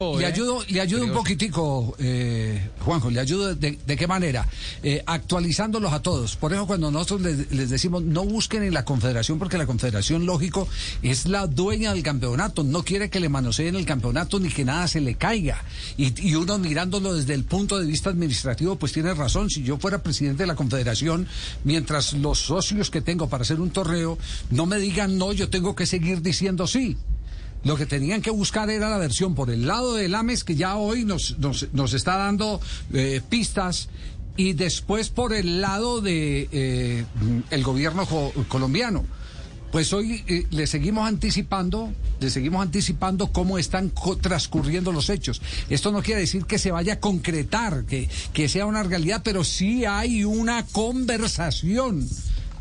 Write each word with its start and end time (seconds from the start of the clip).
Le 0.00 0.26
ayudo, 0.26 0.64
le 0.68 0.80
ayudo 0.80 1.04
un 1.04 1.12
poquitico, 1.12 1.94
eh, 2.00 2.68
Juanjo, 2.80 3.12
le 3.12 3.20
ayudo 3.20 3.54
de, 3.54 3.78
de 3.86 3.96
qué 3.96 4.08
manera, 4.08 4.44
eh, 4.82 5.00
actualizándolos 5.06 5.92
a 5.92 6.02
todos. 6.02 6.34
Por 6.34 6.52
eso 6.52 6.66
cuando 6.66 6.90
nosotros 6.90 7.20
les, 7.20 7.52
les, 7.52 7.70
decimos 7.70 8.02
no 8.02 8.24
busquen 8.24 8.64
en 8.64 8.74
la 8.74 8.84
Confederación, 8.84 9.38
porque 9.38 9.56
la 9.56 9.66
Confederación, 9.66 10.26
lógico, 10.26 10.66
es 11.02 11.26
la 11.26 11.46
dueña 11.46 11.94
del 11.94 12.02
campeonato, 12.02 12.64
no 12.64 12.82
quiere 12.82 13.08
que 13.08 13.20
le 13.20 13.28
manoseen 13.28 13.76
el 13.76 13.86
campeonato 13.86 14.40
ni 14.40 14.48
que 14.48 14.64
nada 14.64 14.88
se 14.88 15.00
le 15.00 15.14
caiga. 15.14 15.62
Y, 15.96 16.28
y 16.28 16.34
uno 16.34 16.58
mirándolo 16.58 17.14
desde 17.14 17.34
el 17.34 17.44
punto 17.44 17.78
de 17.78 17.86
vista 17.86 18.10
administrativo, 18.10 18.74
pues 18.74 18.90
tiene 18.90 19.14
razón. 19.14 19.48
Si 19.48 19.62
yo 19.62 19.78
fuera 19.78 20.02
presidente 20.02 20.42
de 20.42 20.48
la 20.48 20.56
Confederación, 20.56 21.28
mientras 21.62 22.14
los 22.14 22.40
socios 22.40 22.90
que 22.90 23.00
tengo 23.00 23.28
para 23.28 23.42
hacer 23.42 23.60
un 23.60 23.70
torneo 23.70 24.18
no 24.50 24.66
me 24.66 24.78
digan 24.78 25.16
no, 25.18 25.32
yo 25.32 25.50
tengo 25.50 25.76
que 25.76 25.86
seguir 25.86 26.20
diciendo 26.20 26.66
sí. 26.66 26.96
Lo 27.64 27.76
que 27.76 27.86
tenían 27.86 28.20
que 28.20 28.30
buscar 28.30 28.68
era 28.68 28.90
la 28.90 28.98
versión 28.98 29.34
por 29.34 29.50
el 29.50 29.66
lado 29.66 29.94
del 29.94 30.14
AMES, 30.14 30.44
que 30.44 30.54
ya 30.54 30.76
hoy 30.76 31.04
nos, 31.04 31.38
nos, 31.38 31.72
nos 31.72 31.94
está 31.94 32.16
dando 32.16 32.60
eh, 32.92 33.22
pistas, 33.28 33.88
y 34.36 34.52
después 34.52 35.10
por 35.10 35.32
el 35.32 35.60
lado 35.60 36.00
de 36.00 36.48
eh, 36.52 37.04
el 37.50 37.62
gobierno 37.62 38.06
colombiano. 38.48 39.04
Pues 39.70 39.92
hoy 39.92 40.22
eh, 40.28 40.46
le 40.50 40.68
seguimos 40.68 41.08
anticipando, 41.08 41.92
le 42.20 42.30
seguimos 42.30 42.62
anticipando 42.62 43.32
cómo 43.32 43.58
están 43.58 43.92
transcurriendo 44.20 44.92
los 44.92 45.10
hechos. 45.10 45.42
Esto 45.68 45.90
no 45.90 46.02
quiere 46.02 46.20
decir 46.20 46.44
que 46.44 46.58
se 46.58 46.70
vaya 46.70 46.94
a 46.94 47.00
concretar, 47.00 47.84
que, 47.84 48.08
que 48.32 48.48
sea 48.48 48.66
una 48.66 48.84
realidad, 48.84 49.22
pero 49.24 49.42
sí 49.42 49.84
hay 49.84 50.24
una 50.24 50.64
conversación 50.66 52.08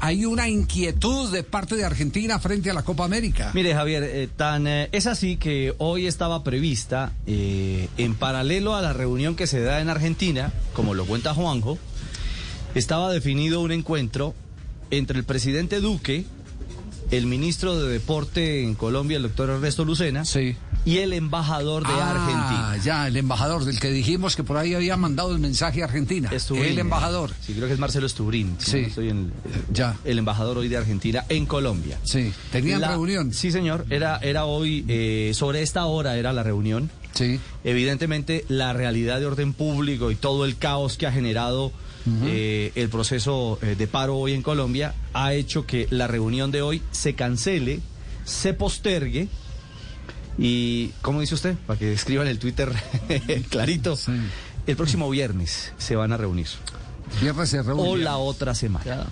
hay 0.04 0.26
una 0.26 0.50
inquietud 0.50 1.32
de 1.32 1.44
parte 1.44 1.78
de 1.78 1.86
Argentina 1.86 2.38
frente 2.38 2.70
a 2.70 2.73
la 2.73 2.84
Copa 2.84 3.06
América. 3.06 3.52
Mire, 3.54 3.73
Javier, 3.73 4.04
eh, 4.04 4.28
tan 4.28 4.68
eh, 4.68 4.90
es 4.92 5.08
así 5.08 5.38
que 5.38 5.73
hoy 5.78 6.08
estaba 6.08 6.44
prevista, 6.44 7.14
eh, 7.26 7.88
en 7.98 8.14
paralelo 8.14 8.76
a 8.76 8.81
la 8.81 8.92
reunión 8.92 9.38
que 9.38 9.48
se 9.48 9.62
da 9.62 9.80
en 9.80 9.88
Argentina, 9.88 10.52
como 10.74 10.94
lo 10.94 11.06
cuenta 11.06 11.34
Juanjo, 11.34 11.78
estaba 12.76 13.14
definido 13.14 13.62
un 13.62 13.72
encuentro 13.72 14.36
entre 14.92 15.18
el 15.18 15.24
presidente 15.24 15.80
Duque, 15.80 16.26
el 17.12 17.26
ministro 17.26 17.80
de 17.80 17.90
Deporte 17.90 18.62
en 18.62 18.76
Colombia, 18.76 19.16
el 19.16 19.24
doctor 19.24 19.52
Ernesto 19.52 19.86
Lucena, 19.86 20.26
sí 20.26 20.58
y 20.86 20.98
el 20.98 21.14
embajador 21.14 21.86
de 21.88 21.94
ah, 21.94 22.12
Argentina. 22.12 22.78
Ya, 22.84 23.08
el 23.08 23.17
embajador 23.17 23.66
del 23.66 23.80
que 23.80 23.89
dijimos 23.89 24.36
que 24.36 24.44
por 24.44 24.58
ahí 24.58 24.73
había 24.73 24.98
mandado 24.98 25.31
el 25.31 25.40
mensaje 25.40 25.81
a 25.81 25.86
Argentina. 25.86 26.30
Estubrín, 26.31 26.66
el 26.72 26.80
embajador. 26.80 27.31
Sí, 27.42 27.53
creo 27.53 27.67
que 27.67 27.73
es 27.73 27.80
Marcelo 27.80 28.06
Estubrín. 28.06 28.56
Sí. 28.59 28.81
No 28.81 28.88
estoy 28.88 29.09
en, 29.09 29.34
ya. 29.72 29.98
El 30.03 30.20
embajador 30.20 30.58
hoy 30.58 30.67
de 30.67 30.78
Argentina 30.78 31.25
en 31.30 31.45
Colombia. 31.45 31.98
Sí. 32.03 32.34
¿Tenían 32.52 32.81
la, 32.81 32.90
reunión? 32.90 33.34
Sí, 33.34 33.52
señor. 33.52 33.86
Era, 33.90 34.17
era 34.17 34.45
hoy, 34.45 34.86
eh, 34.88 35.31
sobre 35.34 35.62
esta 35.62 35.86
hora 35.86 36.17
era 36.17 36.34
la 36.34 36.44
reunión. 36.44 36.90
Sí. 37.14 37.40
Evidentemente, 37.64 38.44
la 38.50 38.73
realidad 38.73 39.20
de 39.20 39.28
orden 39.28 39.53
público 39.53 40.12
y 40.12 40.16
todo 40.16 40.45
el 40.45 40.58
caos 40.58 40.97
que 40.97 41.08
ha 41.08 41.12
generado 41.12 41.72
Uh 42.06 42.09
-huh. 42.09 42.28
eh, 42.28 42.72
el 42.75 42.90
proceso 42.90 43.59
eh, 43.62 43.75
de 43.78 43.88
paro 43.88 44.18
hoy 44.18 44.34
en 44.34 44.42
Colombia 44.42 44.94
ha 45.13 45.34
hecho 45.34 45.66
que 45.66 45.88
la 45.90 46.06
reunión 46.06 46.52
de 46.52 46.62
hoy 46.62 46.81
se 46.91 47.13
cancele, 47.13 47.79
se 48.25 48.53
postergue 48.53 49.29
y, 50.38 50.90
¿cómo 51.02 51.22
dice 51.22 51.36
usted? 51.36 51.56
Para 51.68 51.78
que 51.80 51.94
escriban 51.94 52.28
el 52.28 52.40
Twitter 52.40 52.72
clarito. 53.50 53.96
Sí. 53.96 54.12
El 54.66 54.76
próximo 54.78 55.10
viernes 55.10 55.74
se 55.78 55.96
van 55.96 56.14
a 56.14 56.18
reunir. 56.18 56.48
Viernes 57.22 57.50
se 57.50 57.62
reúnen. 57.62 57.86
O 57.86 57.96
la 57.98 58.18
otra 58.18 58.56
semana. 58.56 58.86
Ya. 58.86 59.06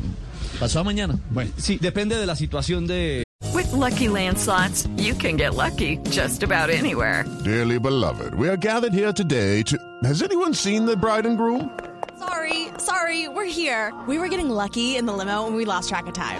Pasó 0.59 0.84
mañana. 0.84 1.20
Bueno, 1.30 1.52
sí, 1.58 1.78
depende 1.80 2.16
de 2.18 2.26
la 2.26 2.36
situación 2.36 2.88
de. 2.88 3.24
With 3.54 3.72
lucky 3.74 4.08
landslots, 4.08 4.88
you 4.98 5.14
can 5.16 5.36
get 5.38 5.56
lucky 5.56 6.00
just 6.09 6.44
about 6.44 6.70
anywhere. 6.70 7.26
Dearly 7.44 7.80
beloved, 7.80 8.34
we 8.36 8.48
are 8.48 8.58
gathered 8.58 8.94
here 8.94 9.12
today 9.12 9.64
to. 9.64 9.78
Has 10.03 10.22
anyone 10.22 10.53
seen 10.53 10.86
the 10.86 10.96
bride 10.96 11.26
and 11.26 11.38
groom? 11.38 11.70
Sorry, 12.18 12.68
sorry, 12.78 13.28
we're 13.28 13.46
here. 13.52 13.92
We 14.08 14.20
were 14.20 14.30
getting 14.30 14.50
lucky 14.50 14.96
in 14.96 15.06
the 15.06 15.14
limo 15.14 15.48
and 15.48 15.56
we 15.56 15.66
lost 15.66 15.90
track 15.90 16.08
of 16.08 16.14
time. 16.14 16.40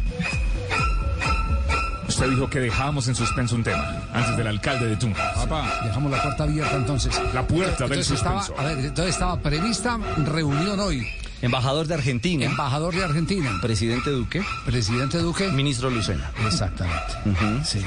Usted 2.21 2.35
dijo 2.35 2.47
que 2.51 2.59
dejamos 2.59 3.07
en 3.07 3.15
suspenso 3.15 3.55
un 3.55 3.63
tema 3.63 3.83
antes 4.13 4.37
del 4.37 4.45
alcalde 4.45 4.85
de 4.85 4.95
Tunja. 4.95 5.33
Papá, 5.33 5.81
dejamos 5.85 6.11
la 6.11 6.21
puerta 6.21 6.43
abierta 6.43 6.75
entonces. 6.75 7.19
La 7.33 7.47
puerta 7.47 7.85
entonces 7.85 8.09
del 8.09 8.17
estaba, 8.17 8.43
suspenso. 8.43 8.61
a 8.61 8.75
ver, 8.75 8.85
entonces 8.85 9.15
estaba 9.15 9.39
prevista 9.39 9.97
reunión 10.27 10.79
hoy. 10.79 11.07
Embajador 11.41 11.87
de 11.87 11.95
Argentina. 11.95 12.45
Embajador 12.45 12.93
de 12.93 13.03
Argentina. 13.03 13.57
Presidente 13.59 14.11
Duque. 14.11 14.43
Presidente 14.67 15.17
Duque. 15.17 15.47
Ministro 15.47 15.89
Lucena. 15.89 16.29
Exactamente. 16.45 17.13
Uh 17.25 17.29
-huh. 17.29 17.63
Sí. 17.63 17.83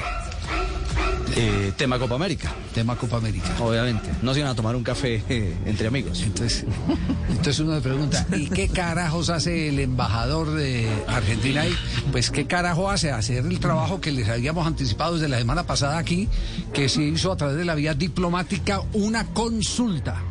Eh, 1.37 1.73
tema 1.75 1.99
Copa 1.99 2.15
América. 2.15 2.53
Tema 2.73 2.95
Copa 2.95 3.17
América. 3.17 3.49
Obviamente. 3.59 4.09
No 4.21 4.33
se 4.33 4.39
iban 4.39 4.51
a 4.51 4.55
tomar 4.55 4.73
un 4.75 4.83
café 4.83 5.21
eh, 5.27 5.53
entre 5.65 5.87
amigos. 5.87 6.21
Entonces, 6.21 6.63
entonces 7.29 7.59
uno 7.59 7.73
me 7.73 7.81
pregunta, 7.81 8.25
¿y 8.33 8.47
qué 8.47 8.69
carajos 8.69 9.29
hace 9.29 9.67
el 9.67 9.79
embajador 9.79 10.51
de 10.51 10.87
Argentina 11.07 11.61
ahí? 11.61 11.75
Pues 12.13 12.31
qué 12.31 12.47
carajo 12.47 12.89
hace 12.89 13.11
hacer 13.11 13.45
el 13.45 13.59
trabajo 13.59 13.99
que 13.99 14.13
les 14.13 14.29
habíamos 14.29 14.65
anticipado 14.65 15.15
desde 15.15 15.27
la 15.27 15.37
semana 15.37 15.65
pasada 15.65 15.97
aquí, 15.97 16.29
que 16.71 16.87
se 16.87 17.03
hizo 17.03 17.33
a 17.33 17.35
través 17.35 17.57
de 17.57 17.65
la 17.65 17.75
vía 17.75 17.93
diplomática 17.93 18.81
una 18.93 19.25
consulta. 19.27 20.21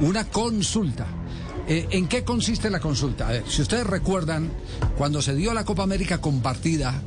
Una 0.00 0.28
consulta. 0.28 1.06
Eh, 1.66 1.88
¿En 1.90 2.06
qué 2.06 2.22
consiste 2.22 2.70
la 2.70 2.78
consulta? 2.78 3.26
A 3.28 3.32
ver, 3.32 3.44
si 3.48 3.62
ustedes 3.62 3.86
recuerdan, 3.86 4.50
cuando 4.96 5.20
se 5.20 5.34
dio 5.34 5.52
la 5.52 5.64
Copa 5.64 5.82
América 5.82 6.20
compartida, 6.20 7.02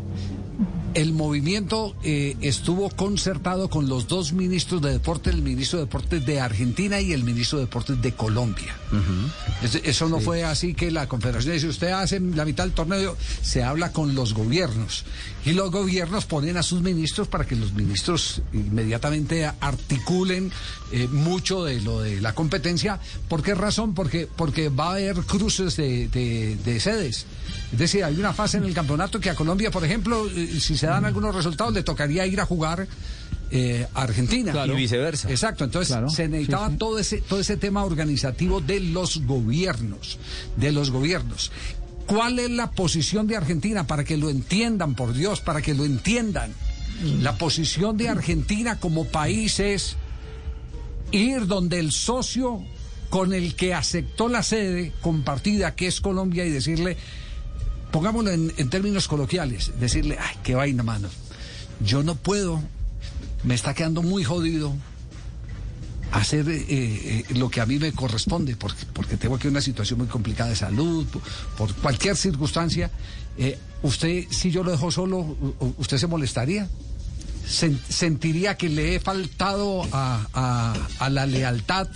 el 0.96 1.12
movimiento 1.12 1.94
eh, 2.04 2.38
estuvo 2.42 2.90
concertado 2.90 3.70
con 3.70 3.90
los 3.90 4.08
dos 4.08 4.32
ministros 4.32 4.82
de 4.82 4.92
deporte, 4.92 5.30
el 5.30 5.42
ministro 5.42 5.80
de 5.80 5.86
deportes 5.86 6.26
de 6.26 6.40
Argentina 6.40 7.02
y 7.02 7.12
el 7.12 7.24
ministro 7.24 7.60
de 7.60 7.66
deportes 7.66 8.02
de 8.02 8.14
Colombia. 8.14 8.76
Uh 8.92 8.96
-huh. 8.96 9.66
es, 9.66 9.76
eso 9.84 10.08
no 10.08 10.20
sí. 10.20 10.26
fue 10.26 10.44
así 10.46 10.74
que 10.74 10.92
la 10.92 11.08
confederación 11.08 11.54
dice, 11.54 11.68
usted 11.68 11.90
hace 11.92 12.20
la 12.22 12.46
mitad 12.46 12.64
del 12.64 12.74
torneo, 12.74 13.18
se 13.42 13.62
habla 13.62 13.92
con 13.92 14.16
los 14.16 14.34
gobiernos. 14.34 15.04
Y 15.46 15.52
los 15.52 15.70
gobiernos 15.70 16.26
ponen 16.26 16.56
a 16.58 16.64
sus 16.64 16.82
ministros 16.82 17.28
para 17.28 17.46
que 17.46 17.56
los 17.56 17.74
ministros 17.74 18.42
inmediatamente 18.54 19.46
articulen 19.60 20.52
eh, 20.92 21.08
mucho 21.12 21.66
de 21.66 21.82
lo 21.82 22.00
de 22.02 22.22
la 22.22 22.34
competencia. 22.34 23.00
¿Por 23.28 23.44
qué 23.44 23.54
razón? 23.54 23.94
Porque, 23.94 24.28
porque 24.34 24.70
va 24.70 24.88
a 24.88 24.92
haber 24.94 25.18
cruces 25.18 25.76
de, 25.76 26.08
de, 26.08 26.56
de 26.64 26.80
sedes. 26.80 27.26
Es 27.76 27.80
decir, 27.80 28.06
hay 28.06 28.16
una 28.18 28.32
fase 28.32 28.56
en 28.56 28.64
el 28.64 28.74
campeonato 28.74 29.20
que 29.20 29.30
a 29.30 29.36
Colombia, 29.36 29.70
por 29.70 29.84
ejemplo, 29.84 30.30
si 30.30 30.78
se 30.78 30.88
dan 30.88 31.04
algunos 31.04 31.36
resultados, 31.36 31.74
le 31.74 31.84
tocaría 31.84 32.26
ir 32.26 32.40
a 32.40 32.46
jugar 32.46 32.88
eh, 33.52 33.86
a 33.94 34.04
Argentina. 34.04 34.54
Claro. 34.54 34.72
Y 34.76 34.78
viceversa. 34.78 35.30
Exacto, 35.30 35.66
entonces 35.66 35.90
claro. 35.90 36.10
se 36.10 36.30
necesitaba 36.30 36.68
sí, 36.68 36.72
sí. 36.72 36.78
Todo, 36.78 37.00
ese, 37.00 37.18
todo 37.18 37.42
ese 37.42 37.58
tema 37.58 37.84
organizativo 37.84 38.62
de 38.62 38.80
los 38.80 39.18
gobiernos, 39.26 40.20
de 40.56 40.72
los 40.72 40.90
gobiernos. 40.90 41.52
¿Cuál 42.06 42.40
es 42.40 42.50
la 42.50 42.72
posición 42.72 43.28
de 43.28 43.36
Argentina? 43.36 43.86
Para 43.86 44.06
que 44.06 44.16
lo 44.16 44.30
entiendan, 44.30 44.96
por 44.96 45.12
Dios, 45.12 45.42
para 45.42 45.62
que 45.62 45.74
lo 45.74 45.84
entiendan. 45.84 46.54
La 47.20 47.38
posición 47.38 47.98
de 47.98 48.08
Argentina 48.08 48.80
como 48.80 49.04
país 49.04 49.60
es 49.60 49.98
ir 51.12 51.46
donde 51.46 51.80
el 51.80 51.92
socio 51.92 52.64
con 53.10 53.34
el 53.34 53.54
que 53.56 53.74
aceptó 53.74 54.30
la 54.30 54.44
sede 54.44 54.94
compartida, 55.02 55.76
que 55.76 55.88
es 55.88 56.00
Colombia, 56.00 56.46
y 56.46 56.52
decirle, 56.52 56.96
pongámoslo 57.96 58.30
en, 58.32 58.52
términos 58.70 59.08
coloquiales, 59.08 59.72
decirle, 59.80 60.18
ay, 60.20 60.36
qué 60.44 60.54
vaina, 60.54 60.84
mano. 60.84 61.08
Yo 61.80 62.04
no 62.04 62.16
puedo, 62.16 62.62
me 63.46 63.54
está 63.56 63.74
quedando 63.74 64.02
muy 64.02 64.26
jodido 64.26 64.74
hacer 66.12 66.50
eh, 66.50 66.66
eh, 66.70 67.24
lo 67.36 67.50
que 67.50 67.62
a 67.62 67.66
mí 67.66 67.80
me 67.80 67.94
corresponde, 67.94 68.58
porque, 68.58 68.86
porque 68.92 69.16
tengo 69.16 69.36
aquí 69.38 69.48
una 69.48 69.62
situación 69.62 70.00
muy 70.00 70.08
complicada 70.10 70.50
de 70.50 70.58
salud, 70.58 71.06
por, 71.58 71.74
cualquier 71.76 72.18
circunstancia. 72.18 72.92
Eh, 73.38 73.58
usted, 73.82 74.26
si 74.30 74.52
yo 74.52 74.62
lo 74.66 74.72
dejo 74.72 74.92
solo, 74.92 75.38
¿usted 75.78 75.98
se 75.98 76.08
molestaría? 76.08 76.68
sen- 77.48 77.80
sentiría 77.88 78.58
que 78.58 78.68
le 78.68 78.96
he 78.96 79.00
faltado 79.00 79.84
a, 79.94 80.28
a- 80.34 80.76
a 81.00 81.10
la 81.10 81.26
lealtad 81.26 81.88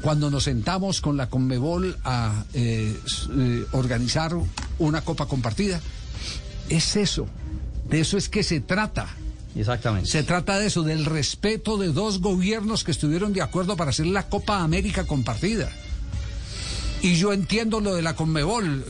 cuando 0.00 0.30
nos 0.30 0.44
sentamos 0.44 1.02
con 1.02 1.18
la 1.18 1.28
Conmebol 1.28 1.94
a 2.04 2.42
organizar 3.72 4.32
una 4.78 5.02
copa 5.02 5.26
compartida. 5.26 5.80
Es 6.68 6.96
eso, 6.96 7.26
de 7.88 8.00
eso 8.00 8.16
es 8.16 8.28
que 8.28 8.42
se 8.42 8.60
trata. 8.60 9.08
Exactamente. 9.54 10.08
Se 10.08 10.22
trata 10.22 10.58
de 10.58 10.66
eso, 10.66 10.82
del 10.82 11.04
respeto 11.04 11.78
de 11.78 11.88
dos 11.88 12.20
gobiernos 12.20 12.84
que 12.84 12.90
estuvieron 12.90 13.32
de 13.32 13.42
acuerdo 13.42 13.76
para 13.76 13.90
hacer 13.90 14.06
la 14.06 14.28
Copa 14.28 14.60
América 14.60 15.06
compartida. 15.06 15.70
Y 17.00 17.14
yo 17.14 17.32
entiendo 17.32 17.80
lo 17.80 17.94
de 17.94 18.02
la 18.02 18.16
Conmebol. 18.16 18.84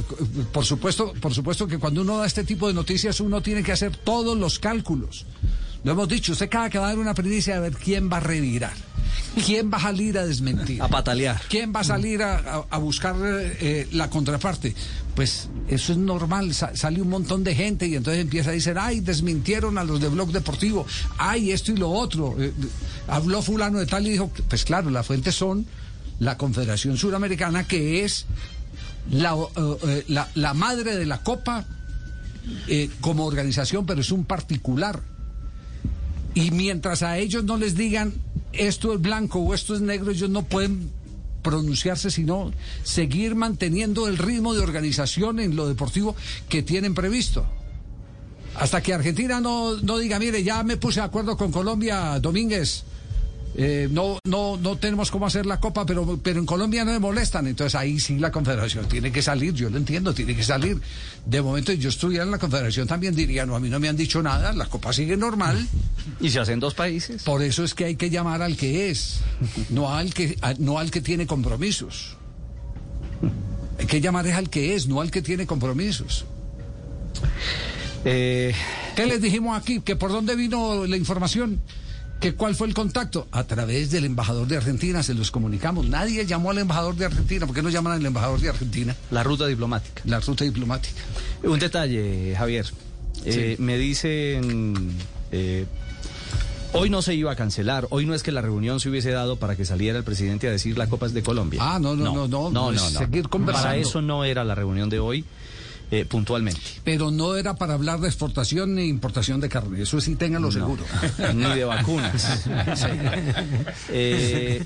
Por 0.53 0.65
supuesto, 0.65 1.12
por 1.21 1.35
supuesto 1.35 1.67
que 1.67 1.79
cuando 1.79 2.03
uno 2.03 2.19
da 2.19 2.27
este 2.27 2.44
tipo 2.44 2.67
de 2.67 2.75
noticias 2.75 3.21
uno 3.21 3.43
tiene 3.43 3.62
que 3.62 3.73
hacer 3.73 3.97
todos 3.97 4.37
los 4.37 4.59
cálculos. 4.59 5.27
Lo 5.85 5.93
hemos 5.93 6.09
dicho, 6.09 6.32
usted 6.32 6.49
cada 6.49 6.69
que 6.69 6.79
va 6.79 6.87
a 6.87 6.89
dar 6.89 6.99
una 6.99 7.15
primicia 7.15 7.56
a 7.56 7.61
ver 7.61 7.75
quién 7.75 8.11
va 8.11 8.17
a 8.17 8.21
revirar, 8.21 8.73
quién 9.44 9.71
va 9.73 9.77
a 9.79 9.83
salir 9.83 10.19
a 10.19 10.27
desmentir. 10.27 10.81
A 10.83 10.88
patalear. 10.88 11.41
¿Quién 11.49 11.73
va 11.75 11.81
a 11.81 11.85
salir 11.85 12.23
a, 12.23 12.79
buscar 12.79 13.15
eh, 13.21 13.87
la 13.93 14.09
contraparte? 14.11 14.75
Pues 15.15 15.49
eso 15.69 15.93
es 15.93 15.99
normal, 15.99 16.53
sa- 16.55 16.77
sale 16.77 17.00
un 17.03 17.09
montón 17.09 17.43
de 17.44 17.55
gente 17.55 17.87
y 17.87 17.94
entonces 17.97 18.21
empieza 18.23 18.50
a 18.50 18.53
decir, 18.53 18.77
ay, 18.79 19.00
desmintieron 19.00 19.79
a 19.79 19.85
los 19.85 20.00
de 20.00 20.09
Blog 20.09 20.31
Deportivo, 20.33 20.87
ay, 21.19 21.53
esto 21.53 21.73
y 21.73 21.77
lo 21.77 21.91
otro. 21.91 22.35
Eh, 22.38 22.53
habló 23.09 23.41
fulano 23.43 23.79
de 23.79 23.87
tal 23.87 24.06
y 24.06 24.11
dijo, 24.11 24.31
pues 24.49 24.65
claro, 24.65 24.91
las 24.91 25.06
fuentes 25.06 25.35
son 25.35 25.67
la 26.19 26.37
Confederación 26.37 26.97
Suramericana, 26.97 27.67
que 27.67 28.05
es 28.05 28.27
la, 29.11 29.35
eh, 29.35 29.77
eh, 29.87 30.05
la, 30.09 30.29
la 30.35 30.55
madre 30.55 30.97
de 30.97 31.06
la 31.06 31.23
Copa 31.23 31.65
eh, 32.69 32.91
como 33.00 33.25
organización, 33.27 33.87
pero 33.87 34.00
es 34.00 34.11
un 34.12 34.25
particular. 34.25 35.00
Y 36.35 36.50
mientras 36.50 37.03
a 37.03 37.17
ellos 37.17 37.44
no 37.44 37.56
les 37.56 37.75
digan 37.75 38.12
esto 38.58 38.94
es 38.94 39.00
blanco 39.00 39.41
o 39.41 39.55
esto 39.55 39.75
es 39.75 39.81
negro, 39.81 40.11
ellos 40.11 40.31
no 40.31 40.43
pueden 40.44 40.91
pronunciarse, 41.43 42.11
sino 42.11 42.53
seguir 42.82 43.35
manteniendo 43.37 44.08
el 44.08 44.19
ritmo 44.19 44.55
de 44.55 44.61
organización 44.61 45.38
en 45.38 45.55
lo 45.55 45.69
deportivo 45.69 46.17
que 46.49 46.62
tienen 46.62 46.94
previsto. 46.94 47.47
Hasta 48.56 48.82
que 48.82 48.94
Argentina 48.94 49.41
no, 49.41 49.76
no 49.76 49.99
diga, 49.99 50.19
mire, 50.19 50.43
ya 50.43 50.62
me 50.62 50.76
puse 50.76 51.00
de 51.00 51.06
acuerdo 51.06 51.37
con 51.37 51.53
Colombia, 51.53 52.19
Domínguez. 52.20 52.85
Eh, 53.54 53.88
no, 53.90 54.19
no, 54.26 54.56
no 54.58 54.76
tenemos 54.76 55.10
cómo 55.10 55.26
hacer 55.26 55.46
la 55.46 55.60
copa, 55.60 55.87
pero, 55.87 56.19
pero 56.22 56.40
en 56.40 56.46
Colombia 56.46 56.84
no 56.84 56.93
me 56.93 56.98
molestan. 56.98 57.46
Entonces 57.46 57.75
ahí 57.75 57.98
sí 58.00 58.19
la 58.19 58.31
confederación 58.32 58.87
tiene 58.88 59.10
que 59.12 59.22
salir, 59.22 59.54
yo 59.54 59.70
lo 59.70 59.78
entiendo, 59.78 60.12
tiene 60.12 60.34
que 60.37 60.43
salir. 60.43 60.81
De 61.25 61.40
momento 61.40 61.72
yo 61.72 61.88
estuviera 61.88 62.25
en 62.25 62.31
la 62.31 62.38
confederación 62.38 62.87
también 62.87 63.14
diría, 63.14 63.46
no, 63.46 63.56
a 63.56 63.60
mí 63.60 63.69
no 63.70 63.78
me 63.81 63.88
han 63.88 63.96
dicho 63.96 64.22
nada, 64.22 64.52
la 64.52 64.66
copa 64.66 64.93
sigue 64.93 65.16
normal. 65.16 65.66
Y 66.20 66.31
se 66.31 66.38
hacen 66.38 66.60
dos 66.60 66.75
países. 66.75 67.25
Por 67.25 67.43
eso 67.43 67.64
es 67.64 67.75
que 67.75 67.84
hay 67.84 67.96
que 67.96 68.10
llamar 68.10 68.40
al 68.40 68.56
que 68.56 68.90
es, 68.90 69.20
no 69.70 69.93
al 69.93 70.14
que, 70.14 70.38
a- 70.40 70.54
no 70.58 70.78
al 70.78 70.90
que 70.90 71.00
tiene 71.00 71.26
compromisos. 71.26 72.16
Hay 73.78 73.87
que 73.87 74.00
llamar 74.00 74.26
es 74.26 74.34
al 74.34 74.48
que 74.48 74.75
es, 74.76 74.87
no 74.87 75.00
al 75.00 75.10
que 75.10 75.20
tiene 75.20 75.46
compromisos. 75.46 76.25
Eh, 78.04 78.54
¿Qué 78.94 79.06
les 79.06 79.20
dijimos 79.20 79.58
aquí? 79.58 79.81
¿Que 79.81 79.96
por 79.96 80.12
dónde 80.12 80.37
vino 80.37 80.87
la 80.87 80.96
información? 80.96 81.60
¿Que 82.21 82.35
cuál 82.35 82.55
fue 82.55 82.67
el 82.67 82.75
contacto? 82.75 83.29
A 83.31 83.45
través 83.45 83.91
del 83.91 84.05
embajador 84.07 84.47
de 84.49 84.57
Argentina 84.57 85.03
se 85.03 85.13
los 85.15 85.31
comunicamos. 85.31 85.87
Nadie 85.87 86.25
llamó 86.25 86.51
al 86.51 86.59
embajador 86.59 86.97
de 86.97 87.05
Argentina. 87.05 87.47
¿Por 87.47 87.55
qué 87.55 87.63
no 87.63 87.69
llaman 87.69 87.93
al 87.93 88.07
embajador 88.07 88.41
de 88.41 88.49
Argentina? 88.49 88.97
la 89.11 89.23
ruta 89.23 89.47
diplomática. 89.47 90.03
La 90.07 90.21
ruta 90.21 90.45
diplomática. 90.45 91.01
Un 91.43 91.59
detalle, 91.59 92.35
Javier. 92.37 92.67
Eh, 93.25 93.57
Me 93.59 93.77
dicen, 93.77 94.93
eh, 95.31 95.67
hoy 96.73 96.91
no 96.91 97.03
se 97.03 97.15
iba 97.15 97.33
a 97.33 97.37
cancelar, 97.37 97.87
hoy 97.91 98.07
no 98.07 98.15
es 98.15 98.23
que 98.23 98.33
la 98.33 98.41
reunión 98.41 98.81
se 98.81 98.89
hubiese 98.89 99.11
dado 99.11 99.37
para 99.37 99.57
que 99.57 99.65
saliera 99.65 99.99
el 99.99 100.05
presidente 100.05 100.49
a 100.49 100.51
decir 100.51 100.77
la 100.79 100.87
Copa 100.89 101.07
es 101.07 101.15
de 101.15 101.23
Colombia. 101.23 101.61
Ah, 101.63 101.79
no, 101.79 101.97
no, 101.97 102.05
no, 102.05 102.15
no, 102.15 102.29
no, 102.29 102.51
no, 102.51 102.51
no, 102.51 102.73
es 102.73 102.93
no. 102.93 102.99
seguir 103.01 103.29
conversando. 103.29 103.69
Para 103.69 103.79
eso 103.79 104.01
no 104.03 104.25
era 104.25 104.43
la 104.45 104.55
reunión 104.55 104.89
de 104.89 105.01
hoy, 105.01 105.25
eh, 105.91 106.05
puntualmente. 106.05 106.61
Pero 106.85 107.11
no 107.11 107.37
era 107.37 107.55
para 107.55 107.75
hablar 107.75 108.00
de 108.00 108.09
exportación 108.09 108.75
ni 108.75 108.87
importación 108.88 109.41
de 109.41 109.49
carne. 109.49 109.83
Eso 109.83 110.00
sí, 110.00 110.17
ténganlo 110.17 110.50
seguro. 110.50 110.85
Ni 111.35 111.44
de 111.44 111.65
vacunas. 111.65 112.44
Eh, 113.91 114.62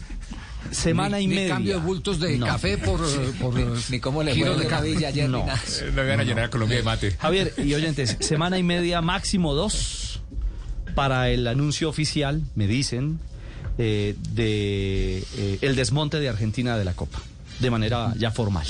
semana 0.70 1.18
Ni- 1.18 1.24
y 1.24 1.26
ni 1.26 1.34
media. 1.36 1.54
cambio 1.54 1.74
de 1.74 1.80
bultos 1.80 2.20
de 2.20 2.38
No. 2.38 2.46
café 2.46 2.78
por, 2.78 3.00
por 3.38 3.58
eh, 3.58 3.66
Ni 3.90 4.00
cómo 4.00 4.22
le 4.22 4.34
fue 4.34 4.48
de. 4.56 4.82
Villa 4.94 5.08
ayer 5.08 5.28
No. 5.28 5.38
ni 5.40 5.44
nada. 5.46 5.60
No 5.94 6.04
iban 6.04 6.20
a 6.20 6.24
llenar 6.24 6.44
a 6.44 6.50
Colombia 6.50 6.78
de 6.78 6.82
mate. 6.82 7.10
Javier 7.12 7.52
y 7.58 7.74
oyentes, 7.74 8.16
semana 8.20 8.58
y 8.58 8.62
media, 8.62 9.00
máximo 9.02 9.54
dos, 9.54 10.20
para 10.94 11.28
el 11.30 11.46
anuncio 11.46 11.88
oficial, 11.88 12.42
me 12.54 12.66
dicen, 12.66 13.18
eh, 13.78 14.14
de 14.32 15.18
eh, 15.36 15.58
el 15.60 15.76
desmonte 15.76 16.18
de 16.20 16.28
Argentina 16.28 16.76
de 16.78 16.84
la 16.84 16.94
Copa, 16.94 17.18
de 17.60 17.70
manera 17.70 18.14
ya 18.18 18.30
formal. 18.30 18.66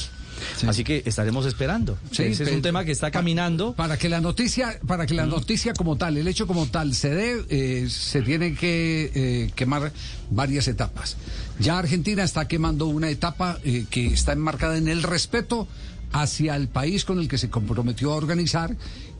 Así 0.66 0.84
que 0.84 1.02
estaremos 1.06 1.46
esperando. 1.46 1.98
Sí, 2.10 2.24
Ese 2.24 2.44
es 2.44 2.52
un 2.52 2.62
tema 2.62 2.84
que 2.84 2.92
está 2.92 3.10
caminando. 3.10 3.74
Para 3.74 3.96
que 3.96 4.08
la 4.08 4.20
noticia, 4.20 4.78
para 4.86 5.06
que 5.06 5.14
la 5.14 5.26
noticia 5.26 5.72
como 5.74 5.96
tal, 5.96 6.16
el 6.16 6.28
hecho 6.28 6.46
como 6.46 6.66
tal 6.66 6.94
se 6.94 7.10
dé, 7.10 7.44
eh, 7.48 7.88
se 7.88 8.22
tienen 8.22 8.56
que 8.56 9.10
eh, 9.14 9.50
quemar 9.54 9.92
varias 10.30 10.68
etapas. 10.68 11.16
Ya 11.58 11.78
Argentina 11.78 12.22
está 12.22 12.48
quemando 12.48 12.86
una 12.86 13.10
etapa 13.10 13.58
eh, 13.64 13.86
que 13.90 14.06
está 14.06 14.32
enmarcada 14.32 14.78
en 14.78 14.88
el 14.88 15.02
respeto 15.02 15.68
hacia 16.12 16.56
el 16.56 16.68
país 16.68 17.04
con 17.04 17.18
el 17.18 17.28
que 17.28 17.38
se 17.38 17.50
comprometió 17.50 18.12
a 18.12 18.16
organizar 18.16 18.76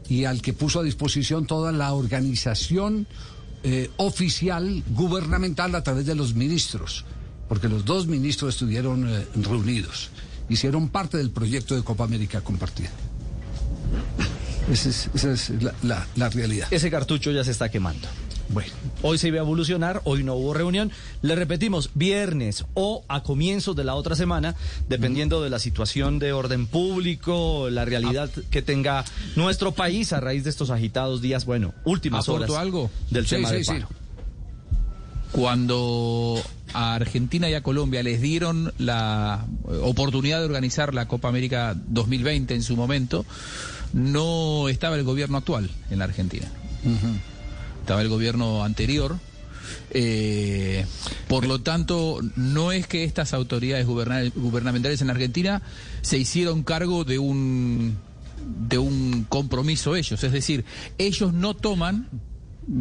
y 0.09 0.25
al 0.25 0.43
que 0.43 0.53
puso 0.53 0.81
a 0.81 0.83
disposición 0.83 1.47
toda 1.47 1.71
la 1.71 1.93
organización 1.93 3.07
eh, 3.63 3.91
oficial 3.99 4.83
gubernamental 4.89 5.75
a 5.75 5.83
través 5.83 6.07
de 6.07 6.15
los 6.15 6.35
ministros, 6.35 7.05
porque 7.49 7.69
los 7.69 7.85
dos 7.85 8.07
ministros 8.07 8.55
estuvieron 8.55 9.07
eh, 9.07 9.27
reunidos, 9.35 10.11
hicieron 10.51 10.89
parte 10.91 11.17
del 11.17 11.31
proyecto 11.31 11.75
de 11.75 11.83
Copa 11.83 12.05
América 12.05 12.43
compartida. 12.43 12.91
Esa 14.71 14.89
es, 14.91 15.09
esa 15.15 15.33
es 15.33 15.51
la, 15.63 15.75
la- 15.83 16.07
la 16.17 16.29
realidad. 16.29 16.69
Ese 16.71 16.91
cartucho 16.91 17.31
ya 17.33 17.43
se 17.45 17.51
está 17.51 17.71
quemando. 17.71 18.07
Bueno, 18.51 18.73
Hoy 19.03 19.17
se 19.17 19.29
iba 19.29 19.37
a 19.39 19.43
evolucionar, 19.43 20.01
hoy 20.05 20.25
no 20.25 20.35
hubo 20.35 20.53
reunión. 20.53 20.91
Le 21.23 21.37
repetimos, 21.37 21.91
viernes 21.95 22.65
o 22.75 23.05
a 23.07 23.23
comienzos 23.23 23.77
de 23.77 23.85
la 23.85 23.95
otra 23.95 24.17
semana, 24.17 24.57
dependiendo 24.89 25.41
de 25.41 25.51
la 25.51 25.61
situación 25.61 26.19
de 26.19 26.33
orden 26.33 26.67
público, 26.67 27.71
la 27.71 27.85
realidad 27.85 28.29
que 28.51 28.61
tenga 28.61 29.05
nuestro 29.37 29.71
país 29.73 30.13
a 30.13 30.19
raíz 30.19 30.43
de 30.45 30.51
estos 30.51 30.71
agitados 30.71 31.23
días, 31.23 31.45
bueno, 31.45 31.73
últimas 31.85 32.29
¿Aporto 32.29 32.53
horas 32.53 32.61
algo? 32.63 32.91
del 33.11 33.25
Sí, 33.27 33.37
tema 33.37 33.49
sí, 33.51 33.55
de 33.55 33.65
sí. 33.65 33.71
paro. 33.71 33.89
Cuando 35.31 36.43
a 36.73 36.95
Argentina 36.95 37.49
y 37.51 37.55
a 37.55 37.63
Colombia 37.63 38.03
les 38.03 38.21
dieron 38.21 38.73
la 38.79 39.47
oportunidad 39.83 40.39
de 40.41 40.47
organizar 40.47 40.95
la 40.95 41.07
Copa 41.09 41.29
América 41.29 41.75
2020 41.89 42.55
en 42.55 42.63
su 42.63 42.77
momento, 42.77 43.25
no 43.93 44.69
estaba 44.69 44.97
el 44.97 45.05
gobierno 45.05 45.39
actual 45.39 45.71
en 45.91 45.99
la 45.99 46.05
Argentina. 46.05 46.47
Estaba 47.81 48.03
el 48.03 48.09
gobierno 48.09 48.65
anterior. 48.65 49.17
Eh, 49.91 50.85
por 51.29 51.47
lo 51.47 51.61
tanto, 51.61 52.21
no 52.37 52.73
es 52.73 52.87
que 52.87 53.05
estas 53.05 53.35
autoridades 53.35 53.87
guberna- 53.87 54.31
gubernamentales 54.35 55.01
en 55.03 55.11
Argentina 55.11 55.63
se 56.03 56.19
hicieron 56.19 56.63
cargo 56.63 57.05
de 57.05 57.19
un 57.19 57.97
de 58.69 58.79
un 58.79 59.27
compromiso 59.29 59.97
ellos, 59.97 60.25
es 60.25 60.33
decir, 60.33 60.65
ellos 60.99 61.33
no 61.35 61.55
toman 61.55 62.09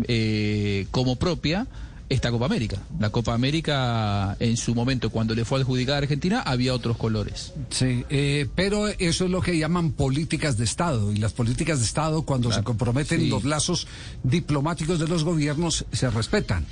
eh, 0.07 0.87
como 0.89 1.17
propia 1.17 1.67
esta 2.09 2.31
Copa 2.31 2.45
América. 2.45 2.77
La 2.99 3.11
Copa 3.11 3.33
América, 3.33 4.35
en 4.39 4.57
su 4.57 4.75
momento, 4.75 5.11
cuando 5.11 5.35
le 5.35 5.45
fue 5.45 5.59
adjudicada 5.59 5.99
a 5.99 6.01
Argentina, 6.01 6.41
había 6.41 6.73
otros 6.73 6.97
colores. 6.97 7.53
sí, 7.69 8.03
eh, 8.09 8.47
pero 8.55 8.87
eso 8.87 9.25
es 9.25 9.31
lo 9.31 9.41
que 9.41 9.57
llaman 9.57 9.91
políticas 9.91 10.57
de 10.57 10.65
Estado. 10.65 11.13
Y 11.13 11.17
las 11.17 11.33
políticas 11.33 11.79
de 11.79 11.85
Estado, 11.85 12.23
cuando 12.23 12.51
se 12.51 12.63
comprometen 12.63 13.21
sí. 13.21 13.29
los 13.29 13.43
lazos 13.43 13.87
diplomáticos 14.23 14.99
de 14.99 15.07
los 15.07 15.23
gobiernos, 15.23 15.85
se 15.91 16.09
respetan. 16.09 16.65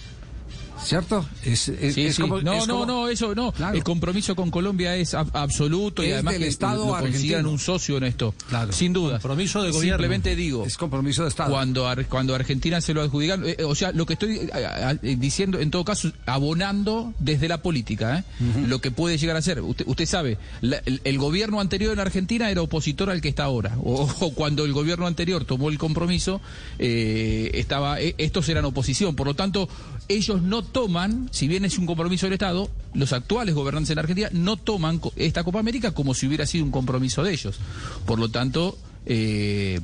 ¿Cierto? 0.83 1.25
Es, 1.43 1.67
es- 1.69 1.95
Sí, 1.95 2.05
es 2.05 2.15
sí. 2.15 2.21
como- 2.21 2.41
no, 2.41 2.53
es 2.53 2.67
no, 2.67 2.73
como- 2.81 2.85
no, 2.85 3.09
eso 3.09 3.33
no. 3.35 3.51
Claro. 3.51 3.75
El 3.75 3.83
compromiso 3.83 4.35
con 4.35 4.51
Colombia 4.51 4.95
es 4.95 5.13
ab- 5.13 5.29
absoluto 5.33 6.03
y 6.03 6.11
además 6.11 6.33
del 6.35 6.43
que 6.43 6.47
Estado 6.49 6.95
argentino. 6.95 7.49
un 7.49 7.59
socio 7.59 7.97
en 7.97 8.03
esto. 8.03 8.33
Claro. 8.47 8.71
Sin 8.71 8.93
duda. 8.93 9.13
Compromiso 9.19 9.61
de 9.63 9.71
gobierno. 9.71 9.97
Simplemente 9.97 10.35
digo, 10.35 10.65
Es 10.65 10.77
compromiso 10.77 11.23
de 11.23 11.29
Estado. 11.29 11.49
cuando 11.51 11.87
Ar- 11.87 12.05
cuando 12.07 12.35
Argentina 12.35 12.79
se 12.81 12.93
lo 12.93 13.01
adjudican, 13.01 13.43
eh, 13.45 13.57
o 13.65 13.75
sea, 13.75 13.91
lo 13.91 14.05
que 14.05 14.13
estoy 14.13 14.37
eh, 14.37 14.49
a- 14.53 14.93
diciendo 14.93 15.59
en 15.59 15.71
todo 15.71 15.83
caso 15.83 16.11
abonando 16.25 17.13
desde 17.19 17.47
la 17.47 17.61
política, 17.61 18.19
¿eh? 18.19 18.23
lo 18.67 18.79
que 18.79 18.91
puede 18.91 19.17
llegar 19.17 19.35
a 19.35 19.41
ser. 19.41 19.61
Usted, 19.61 19.85
usted 19.87 20.05
sabe, 20.05 20.37
la- 20.61 20.81
el, 20.85 21.01
el 21.03 21.17
gobierno 21.17 21.59
anterior 21.59 21.91
en 21.93 21.99
Argentina 21.99 22.49
era 22.51 22.61
opositor 22.61 23.09
al 23.09 23.19
que 23.21 23.29
está 23.29 23.43
ahora, 23.45 23.77
o, 23.83 24.03
o 24.19 24.33
cuando 24.33 24.63
el 24.65 24.73
gobierno 24.73 25.07
anterior 25.07 25.43
tomó 25.45 25.69
el 25.69 25.77
compromiso, 25.77 26.39
eh, 26.79 27.51
estaba 27.55 27.99
eh, 27.99 28.15
estos 28.17 28.47
eran 28.49 28.65
oposición, 28.65 29.15
por 29.15 29.27
lo 29.27 29.33
tanto 29.33 29.67
ellos 30.09 30.41
no 30.41 30.63
toman, 30.67 31.29
si 31.31 31.47
bien 31.47 31.65
es 31.65 31.77
un 31.77 31.85
compromiso 31.85 32.25
del 32.25 32.33
Estado, 32.33 32.69
los 32.93 33.13
actuales 33.13 33.55
gobernantes 33.55 33.91
en 33.91 33.99
Argentina 33.99 34.29
no 34.31 34.57
toman 34.57 35.01
esta 35.15 35.43
Copa 35.43 35.59
América 35.59 35.93
como 35.93 36.13
si 36.13 36.27
hubiera 36.27 36.45
sido 36.45 36.63
un 36.65 36.71
compromiso 36.71 37.23
de 37.23 37.33
ellos. 37.33 37.59
Por 38.05 38.19
lo 38.19 38.29
tanto, 38.29 38.77
eh, 39.05 39.79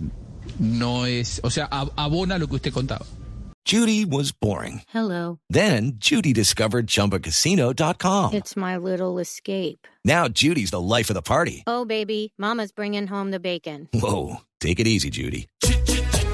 no 0.60 1.06
es, 1.06 1.40
o 1.44 1.50
sea, 1.50 1.70
ab- 1.70 1.92
abona 1.96 2.38
lo 2.38 2.48
que 2.48 2.56
usted 2.56 2.72
contaba. 2.74 3.06
Judy 3.66 4.04
was 4.04 4.34
boring. 4.38 4.82
Hello. 4.94 5.40
Then 5.50 5.94
Judy 5.98 6.34
discovered 6.34 6.86
ChumbaCasino.com. 6.88 8.34
It's 8.34 8.58
my 8.58 8.76
little 8.78 9.20
escape. 9.22 9.88
Now 10.04 10.28
Judy's 10.28 10.72
the 10.72 10.82
life 10.82 11.10
of 11.10 11.16
the 11.16 11.22
party. 11.22 11.64
Oh, 11.66 11.86
baby, 11.86 12.34
Mama's 12.38 12.74
bringing 12.74 13.08
home 13.08 13.32
the 13.32 13.40
bacon. 13.40 13.88
Whoa, 13.94 14.42
take 14.60 14.82
it 14.82 14.88
easy, 14.88 15.10
Judy. 15.10 15.48